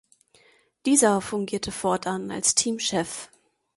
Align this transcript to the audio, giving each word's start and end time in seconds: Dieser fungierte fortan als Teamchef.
Dieser 0.87 1.21
fungierte 1.21 1.71
fortan 1.71 2.31
als 2.31 2.55
Teamchef. 2.55 3.29